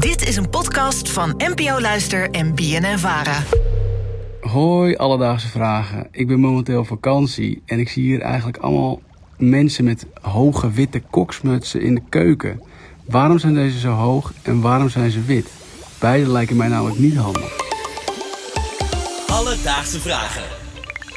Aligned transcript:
Dit 0.00 0.28
is 0.28 0.36
een 0.36 0.50
podcast 0.50 1.10
van 1.10 1.34
NPO 1.36 1.80
Luister 1.80 2.30
en 2.30 2.54
BNN 2.54 2.98
Vara. 2.98 3.42
Hoi, 4.40 4.96
alledaagse 4.96 5.48
vragen. 5.48 6.08
Ik 6.10 6.26
ben 6.26 6.40
momenteel 6.40 6.80
op 6.80 6.86
vakantie 6.86 7.62
en 7.66 7.78
ik 7.78 7.88
zie 7.88 8.02
hier 8.02 8.20
eigenlijk 8.20 8.56
allemaal 8.56 9.00
mensen 9.36 9.84
met 9.84 10.06
hoge 10.20 10.70
witte 10.70 11.00
koksmutsen 11.10 11.80
in 11.80 11.94
de 11.94 12.02
keuken. 12.08 12.62
Waarom 13.04 13.38
zijn 13.38 13.54
deze 13.54 13.78
zo 13.78 13.90
hoog 13.90 14.32
en 14.42 14.60
waarom 14.60 14.88
zijn 14.88 15.10
ze 15.10 15.22
wit? 15.22 15.50
Beide 15.98 16.30
lijken 16.30 16.56
mij 16.56 16.68
namelijk 16.68 16.98
niet 16.98 17.16
handig. 17.16 17.56
Alledaagse 19.26 20.00
vragen. 20.00 20.69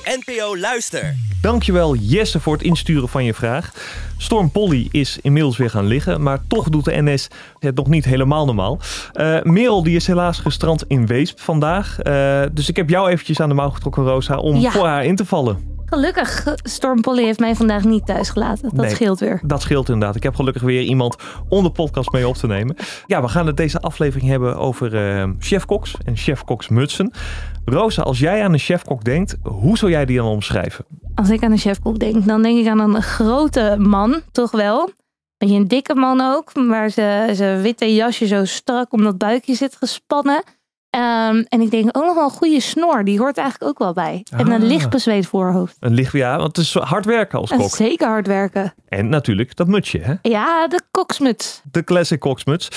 NPO 0.06 0.58
Luister. 0.58 1.16
Dankjewel 1.42 1.96
Jesse 1.96 2.40
voor 2.40 2.54
het 2.54 2.62
insturen 2.64 3.10
van 3.10 3.24
je 3.24 3.34
vraag. 3.34 3.72
Storm 4.18 4.52
Polly 4.52 4.88
is 4.92 5.20
inmiddels 5.22 5.58
weer 5.58 5.70
gaan 5.70 5.86
liggen, 5.86 6.22
maar 6.24 6.40
toch 6.48 6.70
doet 6.70 6.86
de 6.86 7.02
NS 7.02 7.28
het 7.60 7.76
nog 7.76 7.88
niet 7.88 8.06
helemaal 8.06 8.46
normaal. 8.46 8.80
Eh 9.14 9.42
Merel 9.42 9.84
die 9.84 9.96
is 9.96 10.08
helaas 10.08 10.40
gestrand 10.40 10.84
in 10.88 11.06
Weesp 11.08 11.40
vandaag. 11.40 12.00
Eh, 12.00 12.42
dus 12.52 12.70
ik 12.70 12.76
heb 12.76 12.90
jou 12.90 13.10
eventjes 13.10 13.40
aan 13.40 13.50
de 13.50 13.56
mouw 13.56 13.70
getrokken, 13.70 14.04
Rosa, 14.04 14.38
om 14.38 14.56
Ja. 14.56 14.72
voor 14.72 14.86
haar 14.88 15.06
in 15.06 15.16
te 15.16 15.26
vallen. 15.26 15.72
Gelukkig, 15.86 16.56
Storm 16.64 17.02
Polly 17.02 17.24
heeft 17.24 17.40
mij 17.40 17.56
vandaag 17.56 17.84
niet 17.84 18.06
thuis 18.06 18.30
gelaten. 18.30 18.70
Dat 18.74 18.86
Nee. 18.86 18.90
scheelt 18.96 19.20
weer. 19.20 19.42
Dat 19.46 19.62
scheelt 19.62 19.90
inderdaad. 19.90 20.16
Ik 20.16 20.24
heb 20.24 20.36
gelukkig 20.36 20.62
weer 20.62 20.82
iemand 20.82 21.16
om 21.50 21.64
de 21.64 21.70
podcast 21.72 22.12
mee 22.12 22.28
op 22.28 22.36
te 22.36 22.48
nemen. 22.48 22.76
Ja, 23.06 23.22
we 23.22 23.28
gaan 23.28 23.48
het 23.48 23.58
deze 23.58 23.80
aflevering 23.80 24.30
hebben 24.30 24.58
over 24.58 24.96
eh 24.96 25.30
chefkoks 25.40 25.96
en 26.06 26.18
chefkoks 26.18 26.68
mutsen. 26.68 27.12
Rosa, 27.66 28.02
als 28.02 28.20
jij 28.20 28.44
aan 28.44 28.54
een 28.54 28.60
chefkok 28.60 29.04
denkt, 29.04 29.36
hoe 29.44 29.78
zou 29.78 29.92
jij 29.92 30.06
die 30.06 30.18
dan 30.18 30.28
omschrijven? 30.28 30.86
Als 31.16 31.30
ik 31.30 31.44
aan 31.44 31.52
een 31.52 31.58
chefkok 31.58 32.00
denk, 32.00 32.26
dan 32.26 32.42
denk 32.42 32.60
ik 32.60 32.68
aan 32.68 32.80
een 32.80 33.02
grote 33.02 33.76
man, 33.80 34.22
toch 34.32 34.52
wel. 34.52 34.90
Beetje 35.38 35.56
een 35.56 35.68
dikke 35.68 35.96
man 35.96 36.22
ook, 36.22 36.52
waar 36.54 36.90
zijn 36.90 37.62
witte 37.62 37.96
jasje 37.96 38.28
zo 38.28 38.46
strak 38.46 38.94
om 38.94 39.04
dat 39.04 39.18
buikje 39.18 39.56
zit 39.56 39.76
gespannen. 39.76 40.44
Ehm, 40.98 41.44
en 41.48 41.62
ik 41.62 41.72
denk 41.72 41.98
ook 41.98 42.06
nog 42.06 42.16
wel 42.16 42.24
een 42.24 42.30
goede 42.30 42.60
snor, 42.60 43.04
die 43.04 43.20
hoort 43.20 43.38
eigenlijk 43.38 43.70
ook 43.70 43.80
wel 43.80 43.94
bij. 43.94 44.26
En 44.38 44.52
een 44.52 44.62
Ah. 44.62 44.68
licht 44.68 44.90
bezweet 44.90 45.28
voorhoofd. 45.28 45.76
Een 45.80 45.94
licht, 45.94 46.12
ja, 46.14 46.38
want 46.38 46.56
het 46.58 46.66
is 46.66 46.74
hard 46.74 47.06
werken 47.06 47.40
als 47.40 47.50
kok. 47.50 47.70
zeker 47.76 48.08
hard 48.08 48.28
werken. 48.28 48.74
En 48.90 49.10
natuurlijk 49.10 49.56
dat 49.56 49.68
mutsje, 49.68 50.00
hè? 50.00 50.14
Ja, 50.22 50.68
de 50.68 50.82
koksmuts. 50.92 51.62
De 51.72 51.84
classic 51.84 52.20
koksmuts. 52.20 52.68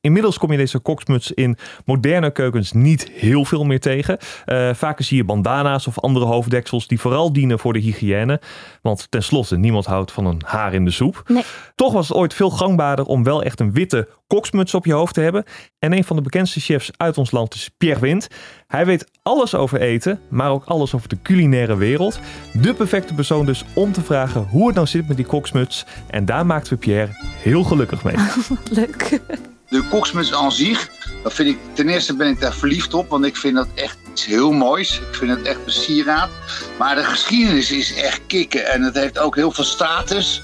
Inmiddels 0.00 0.38
kom 0.38 0.50
je 0.52 0.56
deze 0.56 0.78
koksmuts 0.78 1.30
in 1.32 1.56
moderne 1.84 2.30
keukens 2.30 2.72
niet 2.72 3.10
heel 3.10 3.44
veel 3.44 3.64
meer 3.64 3.80
tegen. 3.80 4.18
Eh, 4.44 4.70
vaker 4.74 5.04
zie 5.04 5.16
je 5.16 5.24
bandana's 5.24 5.86
of 5.86 6.00
andere 6.00 6.24
hoofddeksels 6.26 6.86
die 6.86 7.00
vooral 7.00 7.32
dienen 7.32 7.58
voor 7.58 7.72
de 7.72 7.78
hygiëne. 7.78 8.40
Want 8.82 9.06
tenslotte, 9.10 9.56
niemand 9.56 9.86
houdt 9.86 10.12
van 10.12 10.26
een 10.26 10.42
haar 10.46 10.74
in 10.74 10.84
de 10.84 10.90
soep. 10.90 11.22
Nee. 11.26 11.42
Toch 11.74 11.92
was 11.92 12.08
het 12.08 12.16
ooit 12.16 12.34
veel 12.34 12.50
gangbaarder 12.50 13.04
om 13.04 13.22
wel 13.24 13.42
echt 13.42 13.60
een 13.60 13.72
witte 13.72 14.08
koksmuts 14.26 14.74
op 14.74 14.84
je 14.84 14.92
hoofd 14.92 15.14
te 15.14 15.20
hebben. 15.20 15.44
En 15.78 15.92
een 15.92 16.04
van 16.04 16.16
de 16.16 16.22
bekendste 16.22 16.60
chefs 16.60 16.90
uit 16.96 17.18
ons 17.18 17.30
land 17.30 17.54
is 17.54 17.70
Pierre 17.78 18.00
Wind. 18.00 18.28
Hij 18.66 18.86
weet 18.86 19.10
alles 19.22 19.54
over 19.54 19.80
eten, 19.80 20.20
maar 20.28 20.50
ook 20.50 20.64
alles 20.64 20.94
over 20.94 21.08
de 21.08 21.22
culinaire 21.22 21.76
wereld. 21.76 22.18
De 22.52 22.74
perfecte 22.74 23.14
persoon 23.14 23.46
dus 23.46 23.64
om 23.74 23.92
te 23.92 24.02
vragen 24.02 24.46
hoe 24.50 24.66
het 24.66 24.74
nou 24.74 24.86
zit 24.86 25.08
met 25.08 25.16
die 25.16 25.26
koksmuts. 25.26 25.84
En 26.06 26.24
daar 26.24 26.46
maakten 26.46 26.72
we 26.72 26.78
Pierre 26.78 27.12
heel 27.42 27.62
gelukkig 27.62 28.04
mee. 28.04 28.16
Leuk. 28.70 29.20
De 29.68 29.88
koksmuts 29.90 30.34
aan 30.34 30.52
zich, 30.52 30.90
dat 31.22 31.32
vind 31.32 31.48
ik, 31.48 31.58
ten 31.72 31.88
eerste 31.88 32.16
ben 32.16 32.28
ik 32.28 32.40
daar 32.40 32.54
verliefd 32.54 32.94
op, 32.94 33.08
want 33.08 33.24
ik 33.24 33.36
vind 33.36 33.54
dat 33.54 33.68
echt 33.74 33.98
heel 34.24 34.52
moois. 34.52 35.00
Ik 35.10 35.14
vind 35.14 35.30
het 35.30 35.42
echt 35.42 35.58
een 35.64 35.72
sieraad. 35.72 36.30
Maar 36.78 36.94
de 36.94 37.04
geschiedenis 37.04 37.70
is 37.70 37.94
echt 37.94 38.20
kicken 38.26 38.66
en 38.66 38.82
het 38.82 38.94
heeft 38.94 39.18
ook 39.18 39.34
heel 39.34 39.52
veel 39.52 39.64
status. 39.64 40.42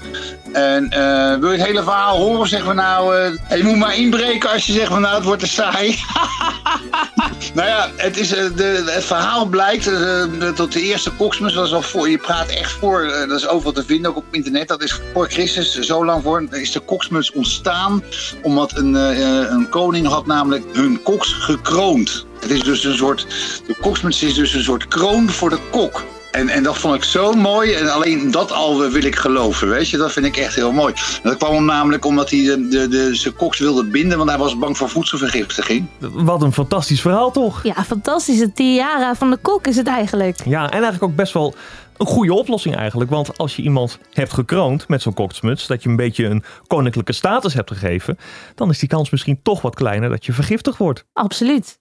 En 0.53 0.89
eh, 0.89 1.39
wil 1.39 1.51
je 1.51 1.57
het 1.57 1.67
hele 1.67 1.83
verhaal 1.83 2.17
horen, 2.17 2.47
zeggen 2.47 2.69
we 2.69 2.75
nou, 2.75 3.17
eh, 3.17 3.57
je 3.57 3.63
moet 3.63 3.77
maar 3.77 3.97
inbreken 3.97 4.49
als 4.49 4.65
je 4.65 4.73
zegt 4.73 4.87
van 4.87 5.01
nou 5.01 5.15
het 5.15 5.23
wordt 5.23 5.41
te 5.41 5.47
saai. 5.47 5.99
nou 7.55 7.67
ja, 7.67 7.89
het, 7.95 8.17
is, 8.17 8.33
eh, 8.33 8.45
de, 8.55 8.83
het 8.85 9.03
verhaal 9.03 9.45
blijkt 9.45 9.89
tot 10.55 10.71
de 10.71 10.81
eerste 10.81 11.11
koksmuts, 11.11 11.53
dat 11.53 11.71
al 11.71 11.81
voor, 11.81 12.09
je 12.09 12.17
praat 12.17 12.47
echt 12.47 12.71
voor, 12.71 13.25
dat 13.27 13.39
is 13.39 13.47
overal 13.47 13.71
te 13.71 13.85
vinden, 13.85 14.11
ook 14.11 14.17
op 14.17 14.25
internet. 14.31 14.67
Dat 14.67 14.83
is 14.83 14.99
voor 15.13 15.29
Christus, 15.29 15.79
zo 15.79 16.05
lang 16.05 16.23
voor, 16.23 16.47
is 16.49 16.71
de 16.71 16.79
koksmuts 16.79 17.31
ontstaan 17.31 18.03
omdat 18.41 18.77
een, 18.77 18.93
een 19.53 19.69
koning 19.69 20.07
had 20.07 20.25
namelijk 20.25 20.63
hun 20.73 21.01
koks 21.03 21.33
gekroond. 21.33 22.25
Het 22.43 22.51
is 22.51 22.63
dus 22.63 22.83
een 22.83 22.95
soort, 22.95 23.27
de 23.67 23.75
koksmuts 23.81 24.23
is 24.23 24.33
dus 24.33 24.53
een 24.53 24.63
soort 24.63 24.87
kroon 24.87 25.29
voor 25.29 25.49
de 25.49 25.59
kok. 25.71 26.03
En, 26.31 26.49
en 26.49 26.63
dat 26.63 26.77
vond 26.77 26.95
ik 26.95 27.03
zo 27.03 27.33
mooi. 27.33 27.73
En 27.73 27.93
alleen 27.93 28.31
dat 28.31 28.51
al 28.51 28.79
wil 28.89 29.03
ik 29.03 29.15
geloven, 29.15 29.69
weet 29.69 29.89
je. 29.89 29.97
Dat 29.97 30.11
vind 30.11 30.25
ik 30.25 30.37
echt 30.37 30.55
heel 30.55 30.71
mooi. 30.71 30.93
Dat 31.23 31.37
kwam 31.37 31.53
hem 31.53 31.65
namelijk 31.65 32.05
omdat 32.05 32.29
hij 32.29 32.43
de, 32.43 32.67
de, 32.67 32.87
de, 32.87 33.15
zijn 33.15 33.35
koks 33.35 33.59
wilde 33.59 33.85
binden, 33.85 34.17
want 34.17 34.29
hij 34.29 34.39
was 34.39 34.57
bang 34.57 34.77
voor 34.77 34.89
voedselvergiftiging. 34.89 35.85
Wat 35.99 36.41
een 36.41 36.53
fantastisch 36.53 37.01
verhaal 37.01 37.31
toch? 37.31 37.63
Ja, 37.63 37.83
fantastisch. 37.83 38.39
De 38.39 38.53
tiara 38.53 39.15
van 39.15 39.29
de 39.29 39.37
kok 39.37 39.67
is 39.67 39.75
het 39.75 39.87
eigenlijk. 39.87 40.39
Ja, 40.45 40.63
en 40.63 40.71
eigenlijk 40.71 41.03
ook 41.03 41.15
best 41.15 41.33
wel 41.33 41.55
een 41.97 42.05
goede 42.05 42.33
oplossing 42.33 42.75
eigenlijk. 42.75 43.09
Want 43.09 43.37
als 43.37 43.55
je 43.55 43.61
iemand 43.61 43.99
hebt 44.13 44.33
gekroond 44.33 44.87
met 44.87 45.01
zo'n 45.01 45.13
koksmuts, 45.13 45.67
dat 45.67 45.83
je 45.83 45.89
een 45.89 45.95
beetje 45.95 46.25
een 46.25 46.43
koninklijke 46.67 47.13
status 47.13 47.53
hebt 47.53 47.71
gegeven, 47.71 48.17
dan 48.55 48.69
is 48.69 48.79
die 48.79 48.89
kans 48.89 49.09
misschien 49.09 49.39
toch 49.43 49.61
wat 49.61 49.75
kleiner 49.75 50.09
dat 50.09 50.25
je 50.25 50.33
vergiftigd 50.33 50.77
wordt. 50.77 51.05
Absoluut. 51.13 51.79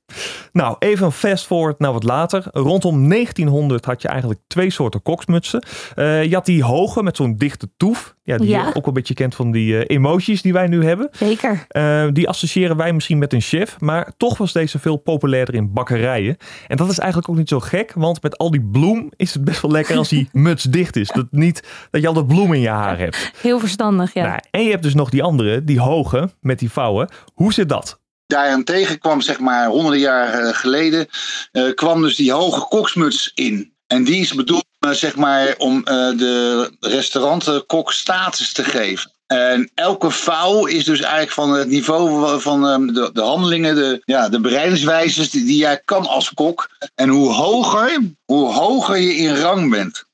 Nou, 0.52 0.76
even 0.78 1.06
een 1.06 1.12
fast 1.12 1.46
forward 1.46 1.78
naar 1.78 1.92
wat 1.92 2.02
later. 2.04 2.44
Rondom 2.50 3.08
1900 3.08 3.84
had 3.84 4.02
je 4.02 4.08
eigenlijk 4.08 4.40
twee 4.46 4.70
soorten 4.70 5.02
koksmutsen. 5.02 5.64
Eh, 5.94 6.24
je 6.24 6.34
had 6.34 6.46
die 6.46 6.64
hoge 6.64 7.02
met 7.02 7.16
zo'n 7.16 7.36
dichte 7.36 7.68
toef. 7.76 8.14
Ja, 8.24 8.36
die 8.36 8.48
Ja. 8.48 8.60
je 8.60 8.66
ook 8.66 8.74
wel 8.74 8.82
een 8.86 8.92
beetje 8.92 9.14
kent 9.14 9.34
van 9.34 9.50
die 9.50 9.78
eh, 9.78 9.96
emoties 9.96 10.42
die 10.42 10.52
wij 10.52 10.66
nu 10.66 10.84
hebben. 10.84 11.08
Zeker. 11.12 11.64
Eh, 11.68 12.06
die 12.12 12.28
associëren 12.28 12.76
wij 12.76 12.92
misschien 12.92 13.18
met 13.18 13.32
een 13.32 13.40
chef, 13.40 13.80
maar 13.80 14.12
toch 14.16 14.38
was 14.38 14.52
deze 14.52 14.78
veel 14.78 14.96
populairder 14.96 15.54
in 15.54 15.72
bakkerijen. 15.72 16.36
En 16.66 16.76
dat 16.76 16.90
is 16.90 16.98
eigenlijk 16.98 17.30
ook 17.30 17.36
niet 17.36 17.48
zo 17.48 17.60
gek, 17.60 17.92
want 17.94 18.22
met 18.22 18.38
al 18.38 18.50
die 18.50 18.62
bloem 18.72 19.12
is 19.16 19.34
het 19.34 19.44
best 19.44 19.60
wel 19.62 19.70
lekker 19.70 19.94
als 20.02 20.10
die 20.10 20.28
muts 20.48 20.64
dicht 20.64 20.96
is. 20.96 21.08
Dat 21.08 21.26
niet 21.30 21.62
dat 21.90 22.00
je 22.00 22.08
al 22.08 22.14
dat 22.14 22.26
bloem 22.26 22.52
in 22.52 22.60
je 22.60 22.68
haar 22.68 22.98
hebt. 22.98 23.30
Heel 23.40 23.58
verstandig, 23.58 24.14
ja. 24.14 24.26
Nou, 24.26 24.40
en 24.50 24.64
je 24.64 24.70
hebt 24.70 24.82
dus 24.82 24.94
nog 24.94 25.10
die 25.10 25.22
andere, 25.22 25.64
die 25.64 25.80
hoge 25.80 26.30
met 26.40 26.58
die 26.58 26.70
vouwen. 26.70 27.08
Hoe 27.34 27.52
zit 27.52 27.68
dat? 27.68 28.00
Daarentegen 28.26 28.98
kwam, 28.98 29.20
zeg 29.20 29.40
maar, 29.40 29.66
honderden 29.66 30.00
jaar 30.00 30.28
eh, 30.28 30.54
geleden, 30.54 31.08
eh, 31.52 31.74
kwam 31.74 32.02
dus 32.02 32.16
die 32.16 32.32
hoge 32.32 32.68
koksmuts 32.68 33.30
in. 33.34 33.72
En 33.92 34.04
die 34.04 34.20
is 34.20 34.34
bedoeld, 34.34 34.64
eh, 34.78 34.90
zeg 34.90 35.16
maar, 35.16 35.54
om 35.58 35.84
eh, 35.84 35.94
de 35.94 36.70
restaurantkok 36.80 37.92
status 37.92 38.52
te 38.52 38.64
geven. 38.64 39.10
En 39.26 39.70
elke 39.74 40.10
vouw 40.10 40.66
is 40.66 40.84
dus 40.84 41.00
eigenlijk 41.00 41.32
van 41.32 41.52
het 41.52 41.68
niveau 41.68 42.40
van 42.40 42.68
eh, 42.68 42.94
de, 42.94 43.10
de 43.12 43.22
handelingen, 43.22 43.74
de, 43.74 44.02
ja, 44.04 44.28
de 44.28 44.40
bereidingswijzes 44.40 45.30
die, 45.30 45.44
die 45.44 45.58
jij 45.58 45.82
kan 45.84 46.06
als 46.06 46.34
kok. 46.34 46.68
En 46.94 47.08
hoe 47.08 47.32
hoger, 47.32 47.98
hoe 48.24 48.52
hoger 48.52 48.98
je 48.98 49.14
in 49.14 49.36
rang 49.36 49.70
bent. 49.70 50.04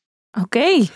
Oké. 0.42 0.86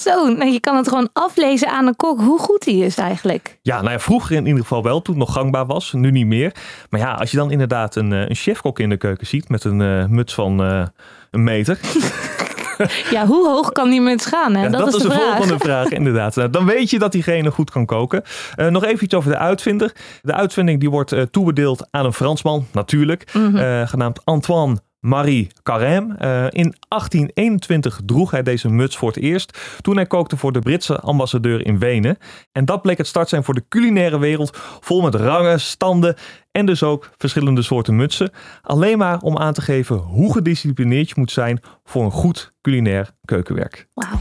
Zo, 0.00 0.28
nou, 0.28 0.50
je 0.50 0.60
kan 0.60 0.76
het 0.76 0.88
gewoon 0.88 1.10
aflezen 1.12 1.68
aan 1.68 1.86
een 1.86 1.96
kok 1.96 2.20
hoe 2.20 2.38
goed 2.38 2.64
hij 2.64 2.74
is 2.74 2.96
eigenlijk. 2.96 3.58
Ja, 3.62 3.80
nou 3.80 3.90
ja, 3.90 3.98
vroeger 3.98 4.36
in 4.36 4.46
ieder 4.46 4.62
geval 4.62 4.82
wel, 4.82 5.02
toen 5.02 5.14
het 5.14 5.24
nog 5.24 5.34
gangbaar 5.34 5.66
was, 5.66 5.92
nu 5.92 6.10
niet 6.10 6.26
meer. 6.26 6.54
Maar 6.90 7.00
ja, 7.00 7.12
als 7.12 7.30
je 7.30 7.36
dan 7.36 7.50
inderdaad 7.50 7.96
een, 7.96 8.12
eh, 8.12 8.28
een 8.28 8.34
chefkok 8.34 8.78
in 8.78 8.88
de 8.88 8.96
keuken 8.96 9.26
ziet 9.26 9.48
met 9.48 9.64
een 9.64 9.80
eh, 9.80 10.06
muts 10.06 10.34
van 10.34 10.62
eh, 10.62 10.86
een 11.30 11.44
meter. 11.44 11.78
Ja, 13.10 13.26
hoe 13.26 13.48
hoog 13.48 13.72
kan 13.72 13.90
die 13.90 14.00
muts 14.00 14.26
gaan? 14.26 14.54
Hè? 14.54 14.62
Ja, 14.62 14.68
dat, 14.68 14.94
is 14.94 15.02
de, 15.02 15.10
volgende 15.10 15.58
vraag, 15.68 15.88
inderdaad. 15.88 16.36
Nou, 16.36 16.50
dan 16.50 16.66
weet 16.66 16.90
je 16.90 16.98
dat 16.98 17.12
diegene 17.12 17.50
goed 17.50 17.70
kan 17.70 17.86
koken. 17.86 18.22
Eh, 18.54 18.66
nog 18.66 18.84
even 18.84 19.04
iets 19.04 19.14
over 19.14 19.30
de 19.30 19.38
uitvinder. 19.38 19.92
De 20.22 20.34
uitvinding 20.34 20.80
die 20.80 20.90
wordt 20.90 21.12
eh, 21.12 21.22
toebedeeld 21.22 21.86
aan 21.90 22.04
een 22.04 22.12
Fransman, 22.12 22.66
natuurlijk. 22.72 23.32
Mhm. 23.32 23.56
eh, 23.56 23.88
genaamd 23.88 24.24
Antoine 24.24 24.76
Marie 25.00 25.48
Carême. 25.62 26.16
Eh, 26.18 26.46
in 26.50 26.74
1821 26.88 28.00
droeg 28.04 28.30
hij 28.30 28.42
deze 28.42 28.68
muts 28.68 28.96
voor 28.96 29.08
het 29.08 29.18
eerst. 29.18 29.58
Toen 29.80 29.96
hij 29.96 30.06
kookte 30.06 30.36
voor 30.36 30.52
de 30.52 30.58
Britse 30.58 31.00
ambassadeur 31.00 31.66
in 31.66 31.78
Wenen. 31.78 32.18
En 32.52 32.64
dat 32.64 32.82
bleek 32.82 32.98
het 32.98 33.06
start 33.06 33.28
zijn 33.28 33.44
voor 33.44 33.54
de 33.54 33.64
culinaire 33.68 34.18
wereld. 34.18 34.58
Vol 34.80 35.00
met 35.00 35.14
rangen, 35.14 35.60
standen 35.60 36.16
en 36.50 36.66
dus 36.66 36.82
ook 36.82 37.10
verschillende 37.16 37.62
soorten 37.62 37.96
mutsen. 37.96 38.30
Alleen 38.62 38.98
maar 38.98 39.20
om 39.20 39.38
aan 39.38 39.52
te 39.52 39.62
geven 39.62 39.96
hoe 39.96 40.32
gedisciplineerd 40.32 41.08
je 41.08 41.14
moet 41.16 41.32
zijn 41.32 41.60
voor 41.84 42.04
een 42.04 42.10
goed 42.10 42.52
culinair 42.62 43.10
keukenwerk. 43.24 43.86
Wauw. 43.94 44.20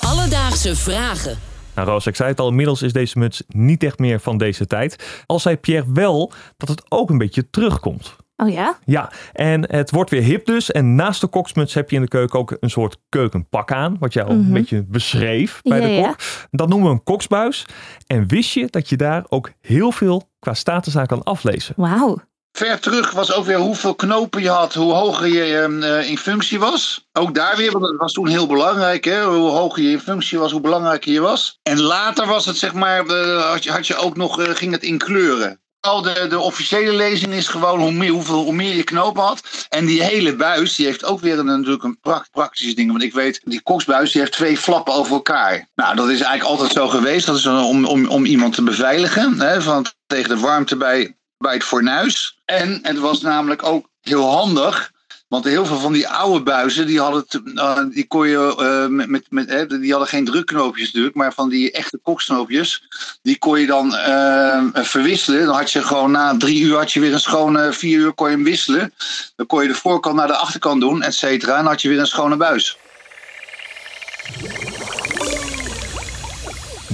Alledaagse 0.00 0.76
vragen. 0.76 1.38
Nou, 1.74 1.88
Roos, 1.88 2.06
ik 2.06 2.16
zei 2.16 2.28
het 2.28 2.40
al, 2.40 2.48
inmiddels 2.48 2.82
is 2.82 2.92
deze 2.92 3.18
muts 3.18 3.42
niet 3.48 3.82
echt 3.82 3.98
meer 3.98 4.20
van 4.20 4.38
deze 4.38 4.66
tijd. 4.66 5.22
Al 5.26 5.38
zei 5.38 5.56
Pierre 5.56 5.92
wel 5.92 6.32
dat 6.56 6.68
het 6.68 6.82
ook 6.88 7.10
een 7.10 7.18
beetje 7.18 7.50
terugkomt. 7.50 8.16
Oh 8.42 8.50
ja? 8.50 8.78
Ja, 8.84 9.10
en 9.32 9.70
het 9.74 9.90
wordt 9.90 10.10
weer 10.10 10.22
hip 10.22 10.46
dus. 10.46 10.70
En 10.70 10.94
naast 10.94 11.20
de 11.20 11.26
koksmuts 11.26 11.74
heb 11.74 11.90
je 11.90 11.96
in 11.96 12.02
de 12.02 12.08
keuken 12.08 12.38
ook 12.38 12.56
een 12.60 12.70
soort 12.70 12.96
keukenpak 13.08 13.72
aan. 13.72 13.96
Wat 14.00 14.12
jij 14.12 14.24
al 14.24 14.30
een 14.30 14.52
beetje 14.52 14.84
beschreef 14.88 15.60
bij 15.62 15.78
Mhm. 15.78 15.88
Ja, 15.88 15.94
de 15.94 16.00
ja. 16.00 16.08
kok. 16.08 16.16
Dat 16.50 16.68
noemen 16.68 16.88
we 16.88 16.94
een 16.94 17.02
koksbuis. 17.02 17.66
En 18.06 18.28
wist 18.28 18.52
je 18.52 18.66
dat 18.70 18.88
je 18.88 18.96
daar 18.96 19.24
ook 19.28 19.50
heel 19.60 19.92
veel 19.92 20.28
qua 20.38 20.54
status 20.54 20.96
aan 20.98 21.06
kan 21.06 21.22
aflezen? 21.22 21.74
Wauw. 21.76 22.18
Ver 22.52 22.80
terug 22.80 23.10
was 23.10 23.32
ook 23.32 23.44
weer 23.44 23.58
hoeveel 23.58 23.94
knopen 23.94 24.42
je 24.42 24.48
had, 24.48 24.74
hoe 24.74 24.92
hoger 24.92 25.26
je 25.28 25.56
ehm, 25.56 25.82
eh, 25.82 26.10
in 26.10 26.18
functie 26.18 26.58
was. 26.58 27.08
Ook 27.12 27.34
daar 27.34 27.56
weer, 27.56 27.72
want 27.72 27.84
dat 27.84 27.96
was 27.96 28.12
toen 28.12 28.28
heel 28.28 28.46
belangrijk. 28.46 29.04
Hè? 29.04 29.24
Hoe 29.24 29.50
hoger 29.50 29.82
je 29.82 29.90
in 29.90 30.00
functie 30.00 30.38
was, 30.38 30.52
hoe 30.52 30.60
belangrijker 30.60 31.12
je 31.12 31.20
was. 31.20 31.58
En 31.62 31.80
later 31.80 32.26
was 32.26 32.46
het, 32.46 32.56
zeg 32.56 32.72
maar, 32.74 33.06
eh, 33.06 33.50
had, 33.50 33.64
je, 33.64 33.70
had 33.70 33.86
je 33.86 33.96
ook 33.96 34.16
nog, 34.16 34.40
eh, 34.40 34.48
ging 34.54 34.72
het 34.72 34.82
in 34.82 34.98
kleuren. 34.98 35.60
De, 35.80 36.26
de 36.28 36.38
officiële 36.38 36.92
lezing 36.92 37.32
is 37.32 37.48
gewoon 37.48 37.80
hoe 37.80 37.92
meer, 37.92 38.10
hoeveel, 38.10 38.42
hoe 38.42 38.52
meer 38.52 38.74
je 38.74 38.84
knopen 38.84 39.22
had. 39.22 39.66
En 39.68 39.86
die 39.86 40.02
hele 40.02 40.36
buis, 40.36 40.74
die 40.74 40.86
heeft 40.86 41.04
ook 41.04 41.20
weer 41.20 41.38
een, 41.38 41.46
natuurlijk 41.46 41.84
een 41.84 42.00
pracht, 42.00 42.30
praktisch 42.30 42.74
ding. 42.74 42.90
Want 42.90 43.02
ik 43.02 43.12
weet, 43.12 43.40
die 43.44 43.62
koksbuis 43.62 44.12
die 44.12 44.20
heeft 44.20 44.32
twee 44.32 44.58
flappen 44.58 44.94
over 44.94 45.12
elkaar. 45.12 45.68
Nou, 45.74 45.96
dat 45.96 46.08
is 46.08 46.20
eigenlijk 46.20 46.50
altijd 46.50 46.72
zo 46.72 46.88
geweest. 46.88 47.26
Dat 47.26 47.36
is 47.36 47.46
om, 47.46 47.84
om, 47.84 48.06
om 48.06 48.24
iemand 48.24 48.54
te 48.54 48.62
beveiligen. 48.62 49.40
Hè, 49.40 49.62
van, 49.62 49.86
tegen 50.06 50.28
de 50.28 50.38
warmte 50.38 50.76
bij, 50.76 51.16
bij 51.38 51.54
het 51.54 51.64
fornuis. 51.64 52.38
En 52.44 52.78
het 52.82 52.98
was 52.98 53.20
namelijk 53.20 53.62
ook 53.62 53.88
heel 54.00 54.30
handig. 54.30 54.92
Want 55.30 55.44
heel 55.44 55.66
veel 55.66 55.78
van 55.78 55.92
die 55.92 56.08
oude 56.08 56.42
buizen, 56.42 56.86
die, 56.86 57.00
hadden 57.00 57.24
uh, 57.54 57.78
die 57.90 58.06
kon 58.06 58.28
je 58.28 58.56
uh, 58.90 59.06
met, 59.06 59.26
met, 59.28 59.70
die 59.80 59.90
hadden 59.90 60.08
geen 60.08 60.24
drukknoopjes 60.24 60.86
natuurlijk, 60.86 61.14
maar 61.14 61.32
van 61.32 61.48
die 61.48 61.70
echte 61.70 61.98
koksknoopjes, 62.02 62.88
die 63.22 63.38
kon 63.38 63.60
je 63.60 63.66
dan 63.66 63.94
uh, 63.94 64.64
verwisselen. 64.72 65.46
Dan 65.46 65.56
had 65.56 65.72
je 65.72 65.82
gewoon 65.82 66.10
na 66.10 66.36
drie 66.36 66.60
uur 66.60 66.76
had 66.76 66.92
je 66.92 67.00
weer 67.00 67.12
een 67.12 67.20
schone, 67.20 67.72
vier 67.72 67.98
uur 67.98 68.12
kon 68.12 68.30
je 68.30 68.34
hem 68.34 68.44
wisselen. 68.44 68.92
Dan 69.36 69.46
kon 69.46 69.62
je 69.62 69.68
de 69.68 69.74
voorkant 69.74 70.16
naar 70.16 70.26
de 70.26 70.36
achterkant 70.36 70.80
doen, 70.80 71.02
et 71.02 71.14
cetera. 71.14 71.56
En 71.56 71.62
dan 71.62 71.72
had 71.72 71.82
je 71.82 71.88
weer 71.88 71.98
een 71.98 72.06
schone 72.06 72.36
buis. 72.36 72.78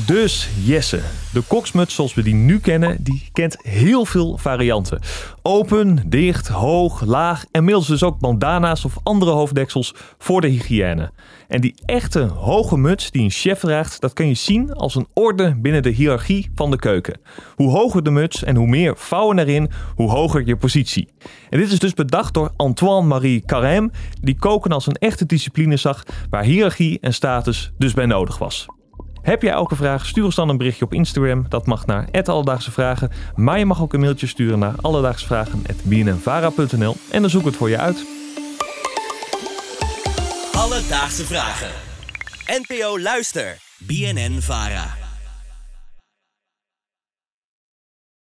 Dus 0.04 0.48
Jesse, 0.64 1.00
de 1.32 1.40
koksmuts 1.40 1.94
zoals 1.94 2.14
we 2.14 2.22
die 2.22 2.34
nu 2.34 2.58
kennen, 2.60 2.96
die 3.00 3.28
kent 3.32 3.56
heel 3.62 4.04
veel 4.04 4.38
varianten. 4.38 5.00
Open, 5.43 6.02
dicht, 6.06 6.48
hoog, 6.48 7.04
laag 7.04 7.44
en 7.50 7.64
middels 7.64 7.87
dus 7.87 8.02
ook 8.02 8.19
bandana's 8.19 8.84
of 8.84 8.96
andere 9.02 9.31
hoofddeksels 9.31 9.94
voor 10.19 10.40
de 10.40 10.46
hygiëne. 10.46 11.10
En 11.48 11.60
die 11.60 11.75
echte 11.84 12.20
hoge 12.20 12.78
muts 12.78 13.10
die 13.10 13.22
een 13.22 13.31
chef 13.31 13.58
draagt, 13.58 14.00
dat 14.00 14.12
kun 14.12 14.28
je 14.28 14.34
zien 14.34 14.72
als 14.72 14.94
een 14.94 15.06
orde 15.14 15.54
binnen 15.54 15.82
de 15.82 15.90
hiërarchie 15.90 16.50
van 16.54 16.70
de 16.70 16.78
keuken. 16.78 17.20
Hoe 17.54 17.70
hoger 17.70 18.02
de 18.02 18.10
muts 18.10 18.44
en 18.44 18.56
hoe 18.56 18.69
meer 18.69 18.96
vouwen 18.96 19.38
erin, 19.38 19.70
hoe 19.94 20.10
hoger 20.10 20.46
je 20.46 20.56
positie. 20.56 21.08
En 21.50 21.58
dit 21.58 21.72
is 21.72 21.78
dus 21.78 21.94
bedacht 21.94 22.34
door 22.34 22.52
Antoine-Marie 22.56 23.42
Carême, 23.42 23.96
die 24.20 24.38
koken 24.38 24.72
als 24.72 24.87
een 24.87 24.94
echte 24.99 25.26
discipline 25.26 25.76
zag, 25.76 26.02
waar 26.31 26.44
hiërarchie 26.44 26.99
en 27.00 27.14
status 27.14 27.72
dus 27.78 27.94
bij 27.94 28.06
nodig 28.06 28.38
was. 28.38 28.66
Heb 29.26 29.43
jij 29.43 29.52
elke 29.52 29.76
vraag? 29.76 30.06
Stuur 30.06 30.25
ons 30.25 30.34
dan 30.34 30.49
een 30.49 30.56
berichtje 30.56 30.84
op 30.84 30.93
Instagram. 30.93 31.46
Dat 31.49 31.67
mag 31.67 31.87
naar 31.87 32.08
Alledaagse 32.25 32.70
Vragen. 32.70 33.11
Maar 33.34 33.58
je 33.58 33.67
mag 33.67 33.82
ook 33.82 33.93
een 33.93 34.00
mailtje 34.00 34.26
sturen 34.26 34.58
naar 34.58 34.75
alledaagsvragen.bnnvara.nl 34.81 36.96
en 37.11 37.20
dan 37.20 37.31
zoek 37.31 37.44
het 37.44 37.56
voor 37.56 37.69
je 37.69 37.78
uit. 37.78 38.06
Alledaagse 40.52 41.25
Vragen. 41.25 41.70
NPO 42.46 43.00
Luister. 43.00 43.58
BNN 43.78 44.38
Vara. 44.40 45.05